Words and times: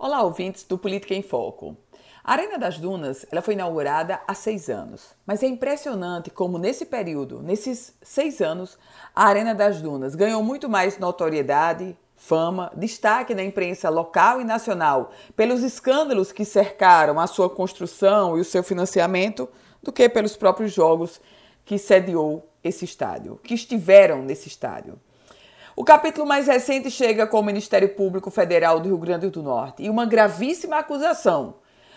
Olá, 0.00 0.22
ouvintes 0.22 0.62
do 0.62 0.78
Política 0.78 1.12
em 1.12 1.22
Foco. 1.22 1.76
A 2.22 2.34
Arena 2.34 2.56
das 2.56 2.78
Dunas 2.78 3.26
ela 3.32 3.42
foi 3.42 3.54
inaugurada 3.54 4.20
há 4.28 4.32
seis 4.32 4.68
anos, 4.68 5.16
mas 5.26 5.42
é 5.42 5.48
impressionante 5.48 6.30
como 6.30 6.56
nesse 6.56 6.86
período, 6.86 7.42
nesses 7.42 7.92
seis 8.00 8.40
anos, 8.40 8.78
a 9.12 9.24
Arena 9.24 9.56
das 9.56 9.82
Dunas 9.82 10.14
ganhou 10.14 10.40
muito 10.40 10.68
mais 10.68 11.00
notoriedade, 11.00 11.98
fama, 12.14 12.70
destaque 12.76 13.34
na 13.34 13.42
imprensa 13.42 13.88
local 13.90 14.40
e 14.40 14.44
nacional 14.44 15.10
pelos 15.34 15.64
escândalos 15.64 16.30
que 16.30 16.44
cercaram 16.44 17.18
a 17.18 17.26
sua 17.26 17.50
construção 17.50 18.38
e 18.38 18.40
o 18.40 18.44
seu 18.44 18.62
financiamento 18.62 19.48
do 19.82 19.90
que 19.90 20.08
pelos 20.08 20.36
próprios 20.36 20.72
jogos 20.72 21.20
que 21.64 21.76
sediou 21.76 22.48
esse 22.62 22.84
estádio, 22.84 23.40
que 23.42 23.52
estiveram 23.52 24.22
nesse 24.22 24.46
estádio. 24.46 24.96
O 25.80 25.84
capítulo 25.84 26.26
mais 26.26 26.48
recente 26.48 26.90
chega 26.90 27.24
com 27.24 27.38
o 27.38 27.42
Ministério 27.42 27.90
Público 27.90 28.32
Federal 28.32 28.80
do 28.80 28.88
Rio 28.88 28.98
Grande 28.98 29.30
do 29.30 29.44
Norte 29.44 29.84
e 29.84 29.88
uma 29.88 30.04
gravíssima 30.04 30.76
acusação. 30.76 31.54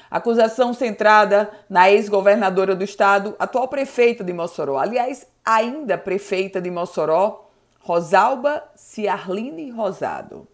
Acusação 0.07 0.71
centrada 0.71 1.49
na 1.67 1.89
ex-governadora 1.89 2.75
do 2.75 2.83
estado, 2.83 3.35
atual 3.39 3.67
prefeita 3.67 4.23
de 4.23 4.31
Mossoró, 4.33 4.77
aliás, 4.77 5.25
ainda 5.43 5.97
prefeita 5.97 6.61
de 6.61 6.69
Mossoró, 6.69 7.49
Rosalba 7.79 8.63
Ciarline 8.75 9.71
Rosado. 9.71 10.47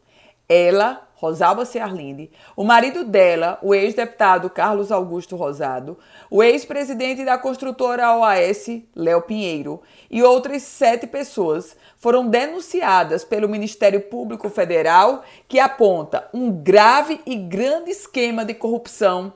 Ela 0.47 1.07
Rosalba 1.17 1.65
Ciarline, 1.65 2.31
o 2.55 2.63
marido 2.63 3.03
dela, 3.03 3.57
o 3.63 3.73
ex-deputado 3.73 4.51
Carlos 4.51 4.91
Augusto 4.91 5.35
Rosado, 5.35 5.97
o 6.29 6.43
ex-presidente 6.43 7.25
da 7.25 7.39
construtora 7.39 8.15
OAS, 8.15 8.67
Léo 8.95 9.23
Pinheiro, 9.23 9.81
e 10.11 10.21
outras 10.21 10.61
sete 10.61 11.07
pessoas 11.07 11.75
foram 11.97 12.27
denunciadas 12.27 13.25
pelo 13.25 13.49
Ministério 13.49 14.01
Público 14.01 14.47
Federal, 14.47 15.23
que 15.47 15.59
aponta 15.59 16.29
um 16.31 16.51
grave 16.51 17.19
e 17.25 17.35
grande 17.35 17.89
esquema 17.89 18.45
de 18.45 18.53
corrupção 18.53 19.33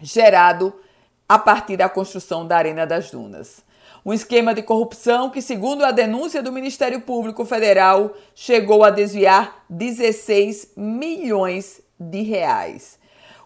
gerado 0.00 0.72
a 1.28 1.36
partir 1.36 1.76
da 1.76 1.88
construção 1.88 2.46
da 2.46 2.56
Arena 2.56 2.86
das 2.86 3.10
Dunas. 3.10 3.66
Um 4.04 4.12
esquema 4.12 4.54
de 4.54 4.62
corrupção 4.62 5.30
que, 5.30 5.42
segundo 5.42 5.84
a 5.84 5.90
denúncia 5.90 6.42
do 6.42 6.52
Ministério 6.52 7.00
Público 7.00 7.44
Federal, 7.44 8.12
chegou 8.34 8.84
a 8.84 8.90
desviar 8.90 9.64
16 9.68 10.72
milhões 10.76 11.80
de 11.98 12.22
reais. 12.22 12.98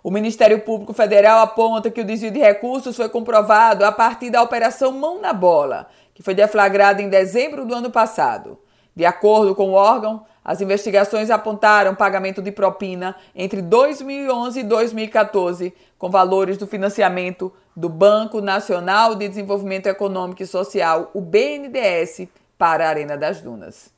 O 0.02 0.10
Ministério 0.10 0.60
Público 0.60 0.92
Federal 0.92 1.40
aponta 1.40 1.90
que 1.90 2.00
o 2.00 2.04
desvio 2.04 2.30
de 2.30 2.40
recursos 2.40 2.96
foi 2.96 3.08
comprovado 3.08 3.84
a 3.84 3.92
partir 3.92 4.30
da 4.30 4.42
Operação 4.42 4.92
Mão 4.92 5.20
na 5.20 5.32
Bola, 5.32 5.88
que 6.12 6.22
foi 6.22 6.34
deflagrada 6.34 7.00
em 7.00 7.08
dezembro 7.08 7.64
do 7.64 7.74
ano 7.74 7.90
passado. 7.90 8.58
De 8.94 9.04
acordo 9.04 9.54
com 9.54 9.70
o 9.70 9.74
órgão, 9.74 10.24
as 10.44 10.60
investigações 10.60 11.30
apontaram 11.30 11.94
pagamento 11.94 12.42
de 12.42 12.50
propina 12.50 13.16
entre 13.34 13.62
2011 13.62 14.60
e 14.60 14.64
2014, 14.64 15.72
com 15.96 16.10
valores 16.10 16.58
do 16.58 16.66
financiamento 16.66 17.52
do 17.76 17.88
Banco 17.88 18.40
Nacional 18.40 19.14
de 19.14 19.28
Desenvolvimento 19.28 19.86
Econômico 19.86 20.42
e 20.42 20.46
Social, 20.46 21.10
o 21.14 21.20
BNDES, 21.20 22.28
para 22.58 22.86
a 22.86 22.88
Arena 22.88 23.16
das 23.16 23.40
Dunas. 23.40 23.90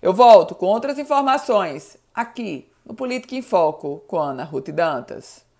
Eu 0.00 0.12
volto 0.12 0.54
com 0.54 0.66
outras 0.66 0.98
informações 0.98 1.96
aqui 2.14 2.68
no 2.84 2.94
Política 2.94 3.36
em 3.36 3.42
Foco 3.42 4.02
com 4.06 4.18
Ana 4.18 4.44
Ruth 4.44 4.70
Dantas. 4.70 5.44